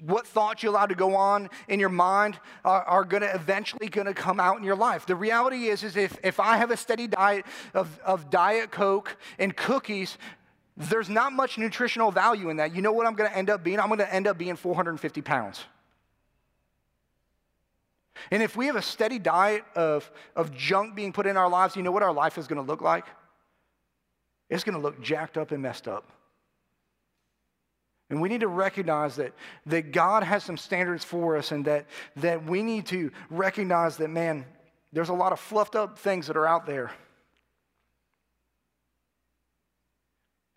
[0.00, 3.88] what thoughts you allow to go on in your mind are, are going to eventually
[3.88, 5.06] going to come out in your life.
[5.06, 9.16] The reality is is if, if i have a steady diet of, of diet coke
[9.38, 10.18] and cookies
[10.76, 12.74] there's not much nutritional value in that.
[12.74, 13.80] You know what i'm going to end up being?
[13.80, 15.64] I'm going to end up being 450 pounds.
[18.30, 21.76] And if we have a steady diet of, of junk being put in our lives
[21.76, 23.06] you know what our life is going to look like?
[24.48, 26.10] It's going to look jacked up and messed up
[28.10, 29.32] and we need to recognize that,
[29.66, 34.08] that God has some standards for us and that, that we need to recognize that,
[34.10, 34.44] man,
[34.92, 36.90] there's a lot of fluffed up things that are out there.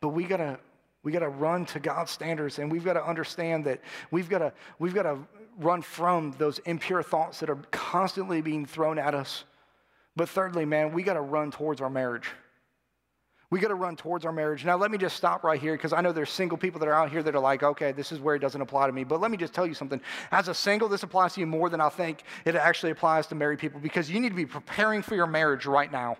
[0.01, 0.59] But we gotta
[1.03, 3.79] we gotta run to God's standards and we've got to understand that
[4.11, 5.19] we've got to we've got to
[5.59, 9.43] run from those impure thoughts that are constantly being thrown at us.
[10.15, 12.29] But thirdly, man, we got to run towards our marriage.
[13.53, 14.65] We got to run towards our marriage.
[14.65, 16.93] Now, let me just stop right here because I know there's single people that are
[16.95, 19.03] out here that are like, okay, this is where it doesn't apply to me.
[19.03, 20.01] But let me just tell you something.
[20.31, 23.35] As a single, this applies to you more than I think it actually applies to
[23.35, 26.17] married people because you need to be preparing for your marriage right now.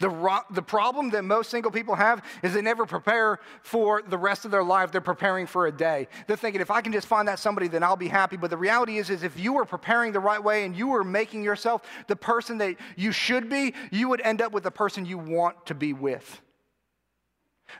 [0.00, 4.18] The, ro- the problem that most single people have is they never prepare for the
[4.18, 4.92] rest of their life.
[4.92, 6.08] They're preparing for a day.
[6.26, 8.36] They're thinking, if I can just find that somebody, then I'll be happy.
[8.36, 11.04] But the reality is, is if you were preparing the right way and you were
[11.04, 15.04] making yourself the person that you should be, you would end up with the person
[15.04, 16.40] you want to be with.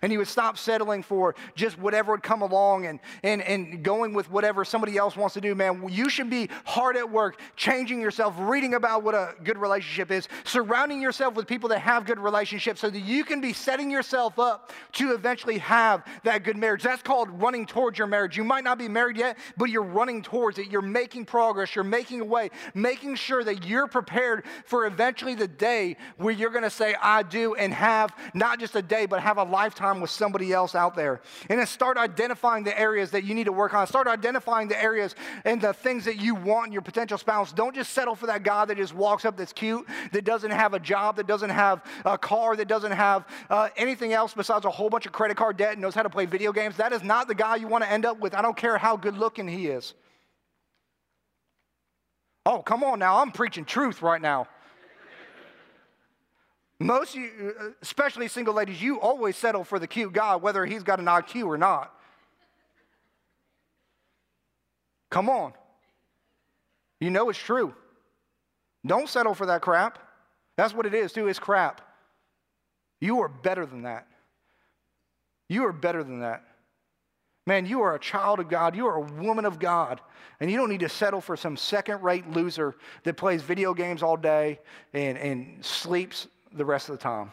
[0.03, 4.13] And he would stop settling for just whatever would come along and, and, and going
[4.13, 5.89] with whatever somebody else wants to do, man.
[5.89, 10.29] You should be hard at work, changing yourself, reading about what a good relationship is,
[10.45, 14.39] surrounding yourself with people that have good relationships so that you can be setting yourself
[14.39, 16.83] up to eventually have that good marriage.
[16.83, 18.37] That's called running towards your marriage.
[18.37, 20.71] You might not be married yet, but you're running towards it.
[20.71, 25.49] You're making progress, you're making a way, making sure that you're prepared for eventually the
[25.49, 29.21] day where you're going to say, I do, and have not just a day, but
[29.21, 31.21] have a lifetime time with somebody else out there.
[31.49, 33.87] And then start identifying the areas that you need to work on.
[33.87, 37.53] Start identifying the areas and the things that you want in your potential spouse.
[37.53, 40.75] Don't just settle for that guy that just walks up that's cute, that doesn't have
[40.75, 44.71] a job, that doesn't have a car, that doesn't have uh, anything else besides a
[44.71, 46.77] whole bunch of credit card debt and knows how to play video games.
[46.77, 48.35] That is not the guy you want to end up with.
[48.35, 49.95] I don't care how good looking he is.
[52.47, 53.19] Oh, come on now.
[53.21, 54.47] I'm preaching truth right now.
[56.81, 60.83] Most you, uh, especially single ladies, you always settle for the cute guy, whether he's
[60.83, 61.95] got an IQ or not.
[65.11, 65.53] Come on.
[67.01, 67.75] You know it's true.
[68.87, 69.99] Don't settle for that crap.
[70.57, 71.29] That's what it is, too.
[71.29, 71.81] It's crap.
[73.01, 74.07] You are better than that.
[75.49, 76.43] You are better than that.
[77.47, 78.75] Man, you are a child of God.
[78.75, 80.01] You are a woman of God.
[80.41, 84.03] And you don't need to settle for some second rate loser that plays video games
[84.03, 84.59] all day
[84.93, 87.31] and, and sleeps the rest of the time.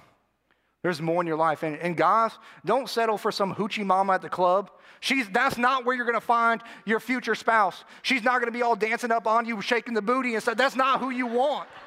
[0.83, 1.63] There's more in your life.
[1.63, 2.31] And, and guys,
[2.65, 4.71] don't settle for some hoochie mama at the club.
[4.99, 7.83] She's, that's not where you're going to find your future spouse.
[8.01, 10.57] She's not going to be all dancing up on you, shaking the booty and stuff.
[10.57, 11.69] That's not who you want.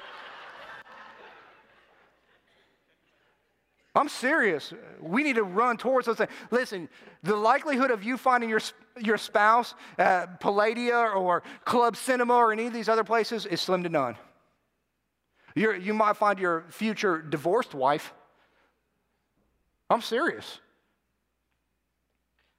[3.97, 4.73] I'm serious.
[5.01, 6.31] We need to run towards those things.
[6.53, 6.89] Listen,
[7.25, 8.61] the likelihood of you finding your,
[9.01, 13.83] your spouse at Palladia or Club Cinema or any of these other places is slim
[13.83, 14.17] to none.
[15.55, 18.13] You're, you might find your future divorced wife.
[19.89, 20.59] I'm serious.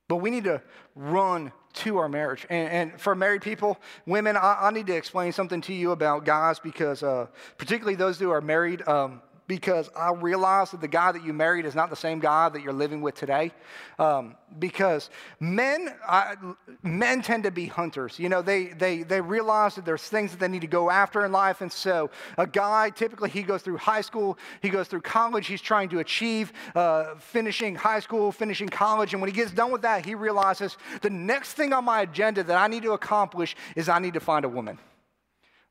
[0.08, 0.62] But we need to
[0.96, 2.46] run to our marriage.
[2.50, 6.24] And, and for married people, women, I, I, need to explain something to you about
[6.24, 7.28] guys because, uh,
[7.58, 11.66] particularly those who are married, um, because I realize that the guy that you married
[11.66, 13.52] is not the same guy that you're living with today.
[14.00, 16.36] Um, because men, I,
[16.82, 18.18] men tend to be hunters.
[18.18, 21.26] You know, they, they, they realize that there's things that they need to go after
[21.26, 21.62] in life.
[21.62, 25.62] And so a guy, typically he goes through high school, he goes through college, he's
[25.62, 29.14] trying to achieve uh, finishing high school, finishing college.
[29.14, 32.44] And when he gets done with that, he realizes the next thing on my agenda
[32.44, 34.80] that I need to accomplish is I need to find a woman.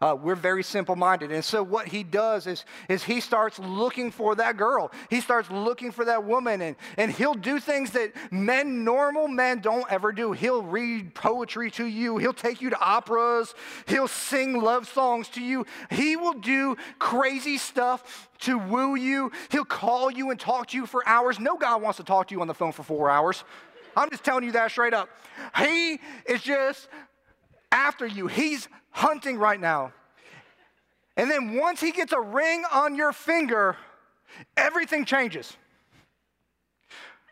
[0.05, 1.33] Uh, we're very simple minded.
[1.33, 4.93] And so, what he does is, is he starts looking for that girl.
[5.09, 9.61] He starts looking for that woman, and, and he'll do things that men, normal men,
[9.61, 10.33] don't ever do.
[10.33, 13.55] He'll read poetry to you, he'll take you to operas,
[13.87, 15.65] he'll sing love songs to you.
[15.91, 19.33] He will do crazy stuff to woo you.
[19.51, 21.41] He'll call you and talk to you for hours.
[21.41, 23.43] No guy wants to talk to you on the phone for four hours.
[23.97, 25.09] I'm just telling you that straight up.
[25.57, 26.89] He is just
[27.75, 28.29] after you.
[28.29, 29.93] He's hunting right now.
[31.17, 33.77] And then once he gets a ring on your finger,
[34.57, 35.57] everything changes.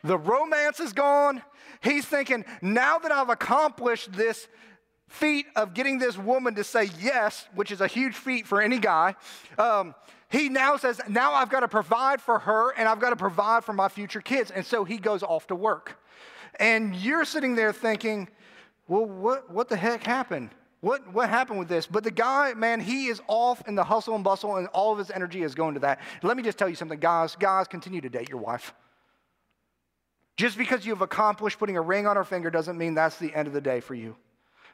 [0.05, 1.43] The romance is gone.
[1.81, 4.49] He's thinking, now that I've accomplished this
[5.09, 8.79] feat of getting this woman to say yes, which is a huge feat for any
[8.79, 9.15] guy,
[9.59, 9.95] um,
[10.29, 13.65] he now says, now I've got to provide for her and I've got to provide
[13.65, 14.51] for my future kids.
[14.51, 16.01] And so he goes off to work.
[16.59, 18.29] And you're sitting there thinking,
[18.89, 20.51] well, what, what the heck happened?
[20.81, 21.87] What, what happened with this?
[21.87, 24.99] But the guy, man, he is off in the hustle and bustle, and all of
[24.99, 26.01] his energy is going to that.
[26.23, 27.37] Let me just tell you something, guys.
[27.37, 28.75] Guys, continue to date your wife.
[30.37, 33.47] Just because you've accomplished putting a ring on her finger doesn't mean that's the end
[33.47, 34.17] of the day for you.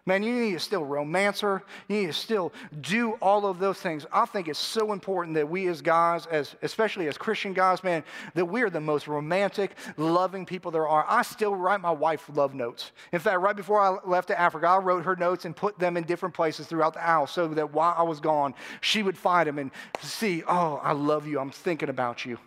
[0.07, 1.63] Man, you need to still romance her.
[1.89, 4.07] You need to still do all of those things.
[4.13, 8.03] I think it's so important that we as guys, as especially as Christian guys, man,
[8.35, 11.05] that we are the most romantic, loving people there are.
[11.09, 12.93] I still write my wife love notes.
[13.13, 15.97] In fact, right before I left to Africa, I wrote her notes and put them
[15.97, 19.47] in different places throughout the house so that while I was gone, she would find
[19.47, 21.39] them and see, oh, I love you.
[21.39, 22.39] I'm thinking about you.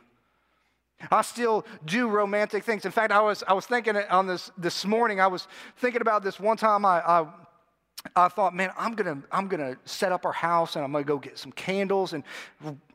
[1.10, 2.86] I still do romantic things.
[2.86, 6.24] In fact, I was, I was thinking on this this morning, I was thinking about
[6.24, 7.28] this one time I, I
[8.16, 11.20] I thought, man, I'm gonna, I'm gonna set up our house and I'm gonna go
[11.20, 12.24] get some candles and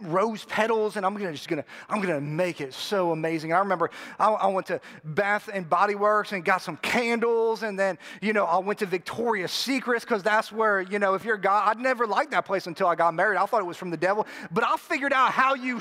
[0.01, 3.53] rose petals and I'm gonna just gonna, I'm gonna make it so amazing.
[3.53, 7.63] And I remember I, I, went to Bath and Body Works and got some candles
[7.63, 11.25] and then, you know, I went to Victoria's Secrets because that's where, you know, if
[11.25, 13.39] you're guy, I'd never liked that place until I got married.
[13.39, 15.81] I thought it was from the devil, but I figured out how you.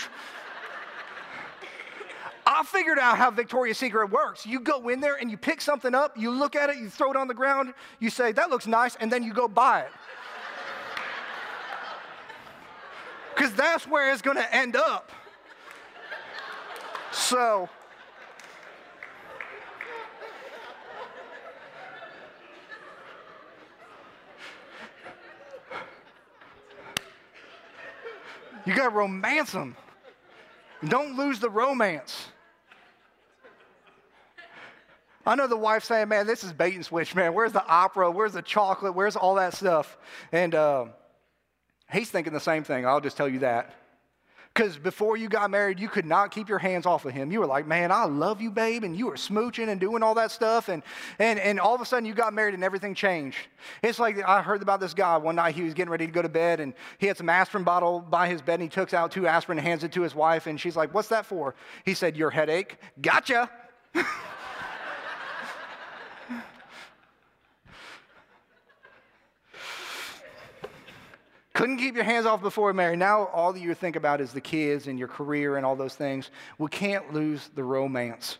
[2.45, 4.45] I figured out how Victoria's Secret works.
[4.45, 7.09] You go in there and you pick something up, you look at it, you throw
[7.09, 9.91] it on the ground, you say, that looks nice, and then you go buy it.
[13.35, 15.11] Because that's where it's going to end up.
[17.11, 17.67] So,
[28.65, 29.75] you got to romance them.
[30.87, 32.29] Don't lose the romance.
[35.25, 37.33] I know the wife saying, man, this is bait and switch, man.
[37.33, 38.11] Where's the opera?
[38.11, 38.93] Where's the chocolate?
[38.93, 39.97] Where's all that stuff?
[40.31, 40.85] And uh,
[41.91, 42.85] he's thinking the same thing.
[42.85, 43.73] I'll just tell you that.
[44.53, 47.29] Because before you got married, you could not keep your hands off of him.
[47.29, 48.85] You were like, man, I love you, babe.
[48.85, 50.69] And you were smooching and doing all that stuff.
[50.69, 50.81] And,
[51.19, 53.37] and, and all of a sudden, you got married and everything changed.
[53.83, 55.17] It's like I heard about this guy.
[55.17, 56.61] One night, he was getting ready to go to bed.
[56.61, 58.61] And he had some aspirin bottle by his bed.
[58.61, 60.47] And he took out two aspirin and hands it to his wife.
[60.47, 61.53] And she's like, what's that for?
[61.83, 62.77] He said, your headache.
[63.01, 63.49] Gotcha.
[71.55, 72.99] Couldn't keep your hands off before married.
[72.99, 76.29] Now all you think about is the kids and your career and all those things.
[76.57, 78.39] We can't lose the romance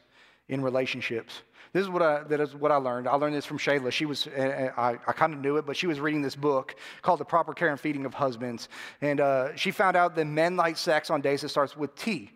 [0.50, 1.42] in relationships.
[1.72, 3.08] This is what I, that is what I learned.
[3.08, 3.90] I learned this from Shayla.
[3.94, 7.22] She was, I, I kind of knew it, but she was reading this book called
[7.22, 8.68] The Proper Care and Feeding of Husbands.
[9.00, 12.32] And uh, she found out that men like sex on days that starts with T.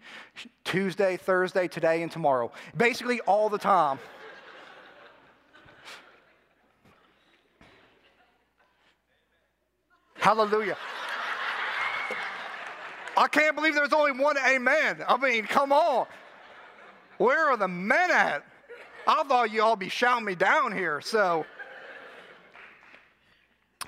[0.63, 2.53] Tuesday, Thursday, today, and tomorrow.
[2.77, 3.99] Basically all the time.
[10.19, 10.77] Hallelujah.
[13.17, 15.03] I can't believe there's only one amen.
[15.08, 16.08] I mean, come on.
[17.17, 18.45] Where are the men at?
[19.05, 21.01] I thought you all be shouting me down here.
[21.01, 21.45] So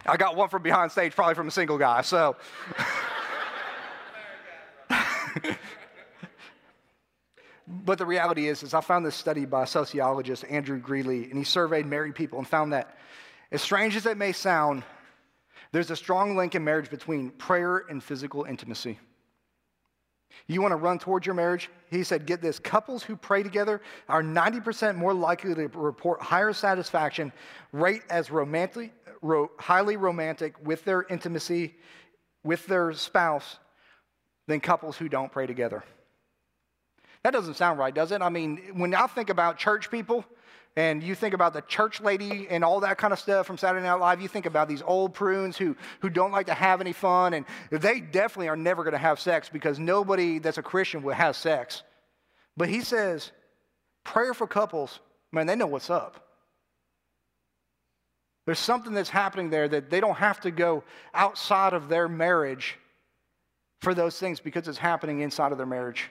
[0.05, 2.01] I got one from behind stage, probably from a single guy.
[2.01, 2.35] So.
[7.67, 11.43] but the reality is, is I found this study by sociologist Andrew Greeley, and he
[11.43, 12.97] surveyed married people and found that,
[13.51, 14.83] as strange as it may sound,
[15.71, 18.99] there's a strong link in marriage between prayer and physical intimacy.
[20.47, 21.69] You want to run towards your marriage?
[21.89, 26.53] He said, get this couples who pray together are 90% more likely to report higher
[26.53, 27.33] satisfaction
[27.73, 31.75] rate as romantic, ro- highly romantic with their intimacy
[32.43, 33.57] with their spouse
[34.47, 35.83] than couples who don't pray together.
[37.23, 38.21] That doesn't sound right, does it?
[38.21, 40.25] I mean, when I think about church people,
[40.77, 43.85] and you think about the church lady and all that kind of stuff from Saturday
[43.85, 46.93] Night Live, you think about these old prunes who, who don't like to have any
[46.93, 51.03] fun, and they definitely are never going to have sex because nobody that's a Christian
[51.03, 51.83] will have sex.
[52.55, 53.31] But he says,
[54.05, 54.99] prayer for couples,
[55.33, 56.25] man, they know what's up.
[58.45, 62.77] There's something that's happening there that they don't have to go outside of their marriage
[63.81, 66.09] for those things because it's happening inside of their marriage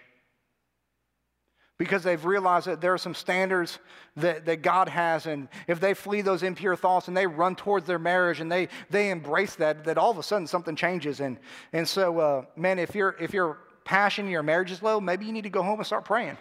[1.81, 3.78] because they've realized that there are some standards
[4.14, 5.24] that, that God has.
[5.24, 8.68] And if they flee those impure thoughts and they run towards their marriage and they,
[8.91, 11.20] they embrace that, that all of a sudden something changes.
[11.20, 11.39] And,
[11.72, 15.24] and so, uh, man, if, your if your passion in your marriage is low, maybe
[15.24, 16.37] you need to go home and start praying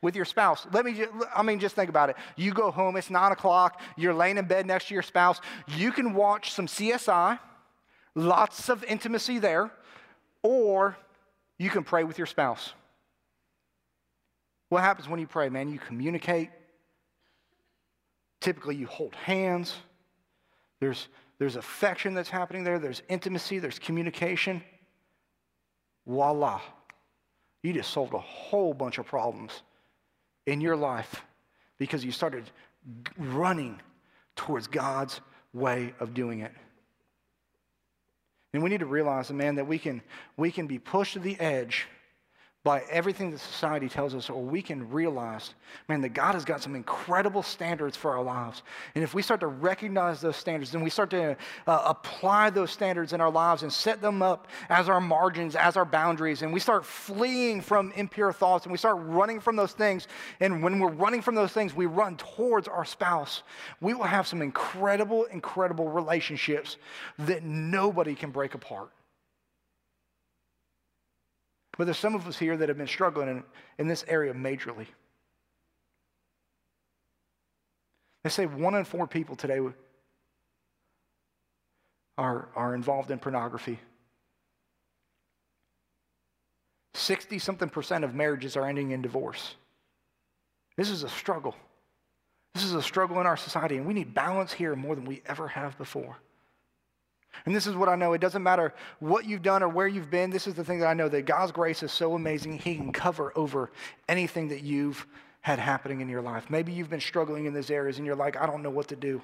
[0.00, 0.66] with your spouse.
[0.72, 1.04] Let me,
[1.36, 2.16] I mean, just think about it.
[2.36, 5.38] You go home, it's nine o'clock, you're laying in bed next to your spouse.
[5.66, 7.38] You can watch some CSI,
[8.14, 9.70] lots of intimacy there,
[10.42, 10.96] or
[11.58, 12.72] you can pray with your spouse.
[14.68, 15.70] What happens when you pray, man?
[15.70, 16.50] You communicate.
[18.40, 19.74] Typically, you hold hands.
[20.80, 21.08] There's,
[21.38, 24.62] there's affection that's happening there, there's intimacy, there's communication.
[26.06, 26.60] Voila.
[27.62, 29.62] You just solved a whole bunch of problems
[30.46, 31.22] in your life
[31.78, 32.50] because you started
[33.16, 33.80] running
[34.36, 35.20] towards God's
[35.52, 36.52] way of doing it.
[38.52, 40.00] And we need to realize, man, that we can,
[40.36, 41.86] we can be pushed to the edge
[42.64, 45.54] by everything that society tells us, or we can realize,
[45.88, 48.62] man, that God has got some incredible standards for our lives.
[48.94, 51.36] And if we start to recognize those standards, then we start to
[51.66, 55.76] uh, apply those standards in our lives and set them up as our margins, as
[55.76, 59.72] our boundaries, and we start fleeing from impure thoughts and we start running from those
[59.72, 60.08] things.
[60.40, 63.44] And when we're running from those things, we run towards our spouse.
[63.80, 66.76] We will have some incredible, incredible relationships
[67.20, 68.90] that nobody can break apart.
[71.78, 73.44] But there's some of us here that have been struggling in,
[73.78, 74.86] in this area majorly.
[78.24, 79.60] They say one in four people today
[82.18, 83.78] are, are involved in pornography.
[86.94, 89.54] 60 something percent of marriages are ending in divorce.
[90.76, 91.54] This is a struggle.
[92.54, 95.22] This is a struggle in our society, and we need balance here more than we
[95.26, 96.18] ever have before.
[97.46, 98.12] And this is what I know.
[98.12, 100.30] It doesn't matter what you've done or where you've been.
[100.30, 102.92] This is the thing that I know that God's grace is so amazing, He can
[102.92, 103.70] cover over
[104.08, 105.06] anything that you've
[105.40, 106.50] had happening in your life.
[106.50, 108.96] Maybe you've been struggling in these areas and you're like, I don't know what to
[108.96, 109.22] do.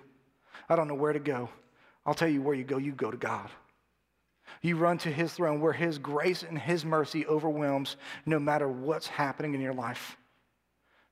[0.69, 1.49] I don't know where to go.
[2.07, 2.79] I'll tell you where you go.
[2.79, 3.51] You go to God.
[4.63, 9.07] You run to His throne where His grace and His mercy overwhelms no matter what's
[9.07, 10.17] happening in your life.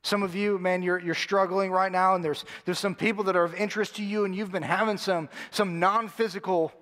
[0.02, 3.36] Some of you, man, you're, you're struggling right now, and there's, there's some people that
[3.36, 6.72] are of interest to you, and you've been having some, some non physical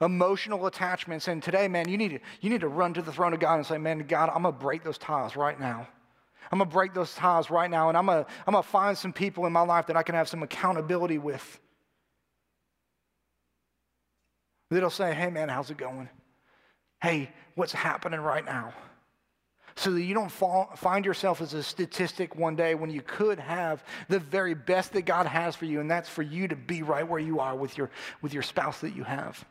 [0.00, 1.28] emotional attachments.
[1.28, 3.56] And today, man, you need to, you need to run to the throne of God
[3.56, 5.88] and say, man, God, I'm going to break those ties right now.
[6.50, 8.68] I'm going to break those ties right now, and I'm going to I'm going to
[8.68, 11.60] find some people in my life that I can have some accountability with.
[14.70, 16.08] That'll say, hey, man, how's it going?
[17.02, 18.72] Hey, what's happening right now?
[19.76, 23.38] So that you don't fall, find yourself as a statistic one day when you could
[23.38, 26.82] have the very best that God has for you, and that's for you to be
[26.82, 27.90] right where you are with your,
[28.20, 29.44] with your spouse that you have.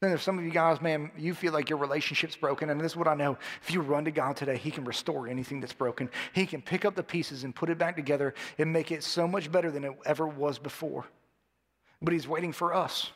[0.00, 2.70] Then there's some of you guys, man, you feel like your relationship's broken.
[2.70, 3.36] And this is what I know.
[3.62, 6.08] If you run to God today, He can restore anything that's broken.
[6.32, 9.28] He can pick up the pieces and put it back together and make it so
[9.28, 11.04] much better than it ever was before.
[12.00, 13.10] But He's waiting for us.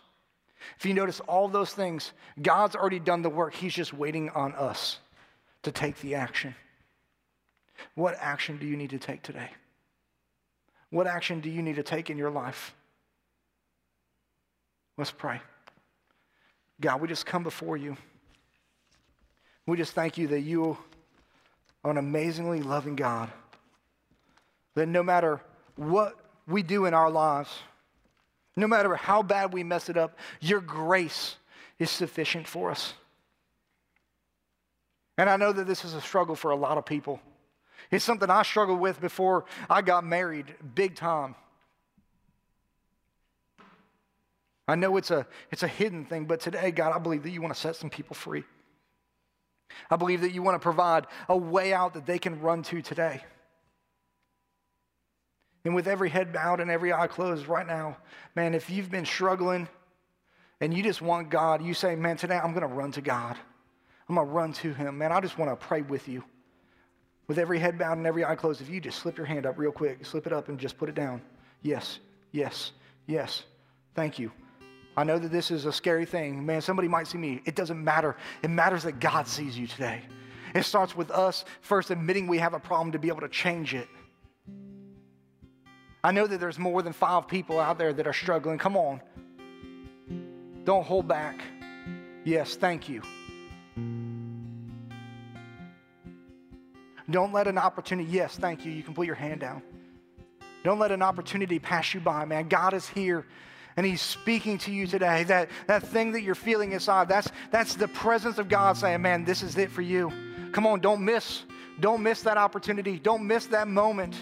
[0.79, 3.55] If you notice all those things, God's already done the work.
[3.55, 4.99] He's just waiting on us
[5.63, 6.55] to take the action.
[7.95, 9.51] What action do you need to take today?
[10.91, 12.75] What action do you need to take in your life?
[14.97, 15.41] Let's pray.
[16.85, 17.97] God, we just come before you.
[19.67, 20.77] We just thank you that you
[21.83, 23.33] are an amazingly loving God.
[24.75, 25.41] That no matter
[25.77, 26.15] what
[26.47, 27.49] we do in our lives,
[28.55, 31.37] no matter how bad we mess it up, your grace
[31.79, 32.93] is sufficient for us.
[35.17, 37.19] And I know that this is a struggle for a lot of people.
[37.91, 41.35] It's something I struggled with before I got married, big time.
[44.67, 47.43] I know it's a, it's a hidden thing, but today, God, I believe that you
[47.43, 48.45] want to set some people free.
[49.91, 52.81] I believe that you want to provide a way out that they can run to
[52.81, 53.23] today.
[55.65, 57.97] And with every head bowed and every eye closed right now,
[58.35, 59.69] man, if you've been struggling
[60.61, 63.37] and you just want God, you say, man, today I'm going to run to God.
[64.09, 64.99] I'm going to run to Him.
[64.99, 66.23] Man, I just want to pray with you.
[67.27, 69.59] With every head bowed and every eye closed, if you just slip your hand up
[69.59, 71.23] real quick, slip it up and just put it down.
[71.63, 71.99] Yes,
[72.33, 72.73] yes,
[73.07, 73.43] yes.
[73.95, 74.31] Thank you.
[74.97, 76.45] I know that this is a scary thing.
[76.47, 77.41] Man, somebody might see me.
[77.45, 78.17] It doesn't matter.
[78.43, 80.03] It matters that God sees you today.
[80.55, 83.75] It starts with us first admitting we have a problem to be able to change
[83.75, 83.89] it.
[86.05, 88.59] I know that there's more than five people out there that are struggling.
[88.59, 89.01] Come on.
[90.65, 91.41] Don't hold back.
[92.25, 93.03] Yes, thank you.
[97.11, 98.73] Don't let an opportunity, yes, thank you.
[98.73, 99.63] You can put your hand down.
[100.63, 102.49] Don't let an opportunity pass you by, man.
[102.49, 103.27] God is here
[103.77, 105.25] and He's speaking to you today.
[105.25, 109.25] That, that thing that you're feeling inside, that's, that's the presence of God saying, man,
[109.25, 110.13] this is it for you.
[110.53, 111.43] Come on, don't miss.
[111.81, 112.99] Don't miss that opportunity.
[112.99, 114.15] Don't miss that moment.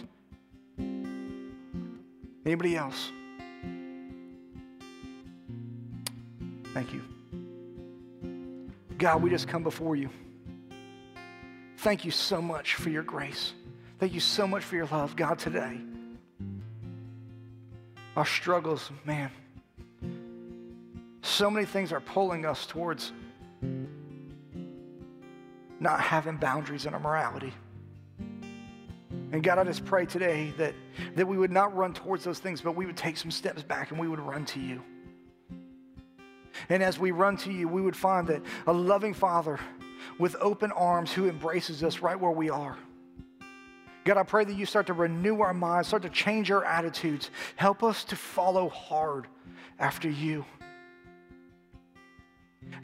[2.44, 3.10] Anybody else?
[6.72, 7.02] Thank you.
[8.96, 10.08] God, we just come before you.
[11.78, 13.52] Thank you so much for your grace.
[13.98, 15.80] Thank you so much for your love, God, today.
[18.16, 19.30] Our struggles, man,
[21.22, 23.12] so many things are pulling us towards
[25.80, 27.52] not having boundaries in our morality.
[29.32, 30.74] And God, I just pray today that,
[31.16, 33.90] that we would not run towards those things, but we would take some steps back
[33.90, 34.82] and we would run to you.
[36.68, 39.58] And as we run to you, we would find that a loving Father
[40.18, 42.76] with open arms who embraces us right where we are.
[44.04, 47.30] God, I pray that you start to renew our minds, start to change our attitudes.
[47.56, 49.28] Help us to follow hard
[49.78, 50.44] after you.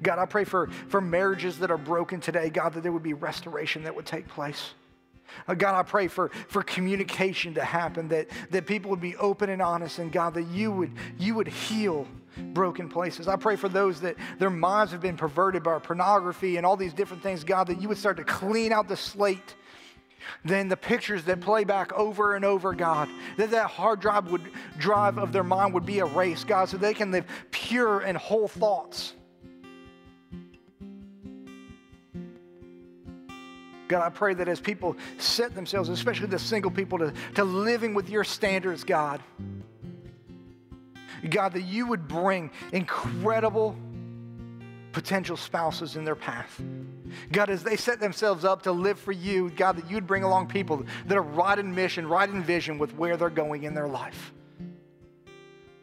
[0.03, 3.15] God, I pray for, for marriages that are broken today, God, that there would be
[3.15, 4.75] restoration that would take place.
[5.47, 9.51] Uh, God, I pray for, for communication to happen, that, that people would be open
[9.51, 12.07] and honest, and God, that you would, you would heal
[12.55, 13.29] broken places.
[13.29, 16.95] I pray for those that their minds have been perverted by pornography and all these
[16.95, 19.57] different things, God, that you would start to clean out the slate.
[20.45, 23.09] Then the pictures that play back over and over, God,
[23.39, 26.95] that that hard drive would drive of their mind would be erased, God, so they
[26.95, 29.15] can live pure and whole thoughts.
[33.89, 37.95] God, I pray that as people set themselves, especially the single people, to, to living
[37.95, 39.21] with your standards, God,
[41.29, 43.77] God, that you would bring incredible
[44.93, 46.61] potential spouses in their path.
[47.33, 50.49] God, as they set themselves up to live for you, God, that you'd bring along
[50.49, 53.89] people that are right in mission, right in vision with where they're going in their
[53.89, 54.33] life.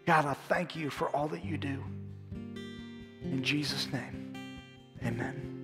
[0.05, 1.83] God, I thank you for all that you do.
[3.23, 4.33] In Jesus' name,
[5.03, 5.54] amen.